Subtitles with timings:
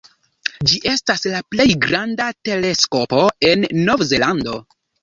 [0.71, 4.63] Ĝi estas la plej granda teleskopo en Nov-Zelando.